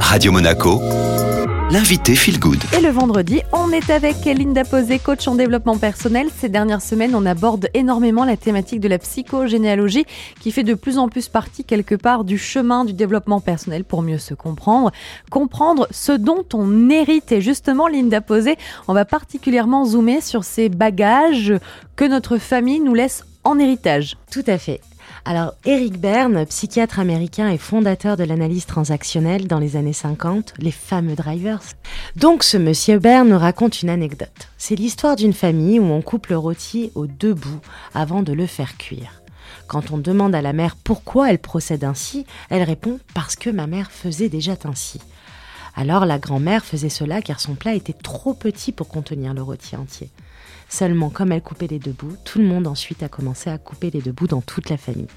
[0.00, 0.80] Radio Monaco,
[1.70, 2.62] l'invité Feel Good.
[2.76, 6.28] Et le vendredi, on est avec Linda Posé, coach en développement personnel.
[6.36, 10.06] Ces dernières semaines, on aborde énormément la thématique de la psychogénéalogie
[10.40, 14.02] qui fait de plus en plus partie quelque part du chemin du développement personnel pour
[14.02, 14.90] mieux se comprendre,
[15.30, 17.32] comprendre ce dont on hérite.
[17.32, 18.56] Et justement, Linda Posé,
[18.88, 21.54] on va particulièrement zoomer sur ces bagages
[21.96, 24.16] que notre famille nous laisse en héritage.
[24.30, 24.80] Tout à fait.
[25.24, 30.70] Alors, Eric Berne, psychiatre américain et fondateur de l'analyse transactionnelle dans les années 50, les
[30.70, 31.60] fameux drivers.
[32.14, 34.48] Donc, ce monsieur Berne raconte une anecdote.
[34.56, 37.60] C'est l'histoire d'une famille où on coupe le rôti aux deux bouts
[37.94, 39.22] avant de le faire cuire.
[39.66, 43.66] Quand on demande à la mère pourquoi elle procède ainsi, elle répond parce que ma
[43.66, 45.00] mère faisait déjà ainsi.
[45.74, 49.76] Alors la grand-mère faisait cela car son plat était trop petit pour contenir le rôti
[49.76, 50.10] entier.
[50.68, 53.90] Seulement, comme elle coupait les deux bouts, tout le monde ensuite a commencé à couper
[53.90, 55.08] les deux bouts dans toute la famille.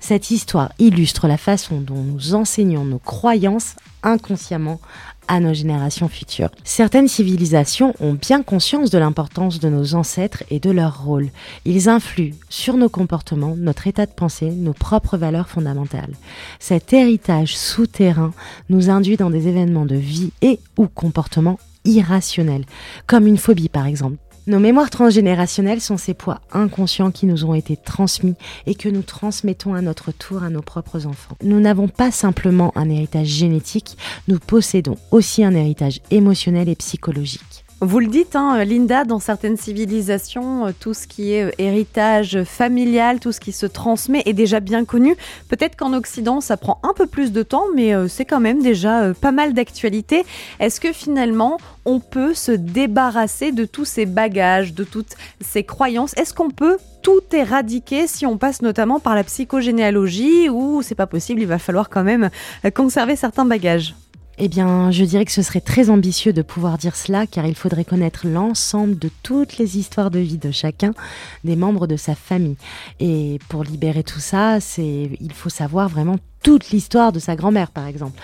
[0.00, 4.80] Cette histoire illustre la façon dont nous enseignons nos croyances inconsciemment
[5.28, 6.50] à nos générations futures.
[6.64, 11.30] Certaines civilisations ont bien conscience de l'importance de nos ancêtres et de leur rôle.
[11.64, 16.14] Ils influent sur nos comportements, notre état de pensée, nos propres valeurs fondamentales.
[16.60, 18.32] Cet héritage souterrain
[18.68, 22.64] nous induit dans des événements de vie et ou comportements irrationnels,
[23.06, 24.18] comme une phobie par exemple.
[24.48, 29.02] Nos mémoires transgénérationnelles sont ces poids inconscients qui nous ont été transmis et que nous
[29.02, 31.36] transmettons à notre tour à nos propres enfants.
[31.42, 37.65] Nous n'avons pas simplement un héritage génétique, nous possédons aussi un héritage émotionnel et psychologique.
[37.82, 42.42] Vous le dites, hein, Linda, dans certaines civilisations, euh, tout ce qui est euh, héritage
[42.44, 45.14] familial, tout ce qui se transmet est déjà bien connu.
[45.50, 48.62] Peut-être qu'en Occident, ça prend un peu plus de temps, mais euh, c'est quand même
[48.62, 50.24] déjà pas mal d'actualité.
[50.58, 56.14] Est-ce que finalement, on peut se débarrasser de tous ces bagages, de toutes ces croyances?
[56.16, 61.06] Est-ce qu'on peut tout éradiquer si on passe notamment par la psychogénéalogie ou c'est pas
[61.06, 62.30] possible, il va falloir quand même
[62.74, 63.94] conserver certains bagages?
[64.38, 67.54] Eh bien, je dirais que ce serait très ambitieux de pouvoir dire cela, car il
[67.54, 70.92] faudrait connaître l'ensemble de toutes les histoires de vie de chacun
[71.44, 72.56] des membres de sa famille.
[73.00, 77.70] Et pour libérer tout ça, c'est, il faut savoir vraiment toute l'histoire de sa grand-mère,
[77.70, 78.20] par exemple.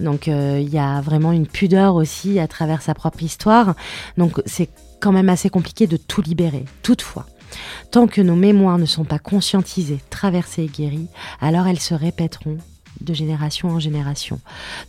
[0.00, 3.74] Donc, euh, il y a vraiment une pudeur aussi à travers sa propre histoire.
[4.18, 4.68] Donc, c'est
[5.00, 6.64] quand même assez compliqué de tout libérer.
[6.82, 7.26] Toutefois,
[7.90, 11.08] Tant que nos mémoires ne sont pas conscientisées, traversées et guéries,
[11.40, 12.56] alors elles se répéteront
[13.00, 14.40] de génération en génération.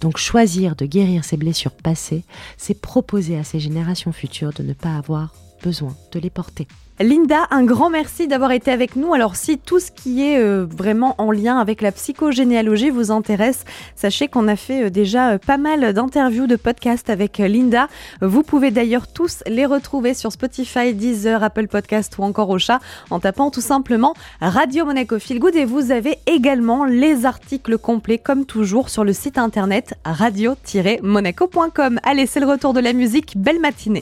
[0.01, 2.23] Donc choisir de guérir ses blessures passées,
[2.57, 6.67] c'est proposer à ces générations futures de ne pas avoir besoin de les porter.
[6.99, 9.15] Linda, un grand merci d'avoir été avec nous.
[9.15, 13.65] Alors si tout ce qui est euh, vraiment en lien avec la psychogénéalogie vous intéresse,
[13.95, 17.87] sachez qu'on a fait euh, déjà euh, pas mal d'interviews, de podcasts avec Linda.
[18.21, 22.79] Vous pouvez d'ailleurs tous les retrouver sur Spotify, Deezer, Apple Podcast ou encore au chat
[23.09, 28.19] en tapant tout simplement Radio Monaco Feel Good et vous avez également les articles complets
[28.19, 31.99] comme toujours sur le site internet radio-monaco.com.
[32.03, 33.35] Allez, c'est le retour de la musique.
[33.35, 34.01] Belle matinée.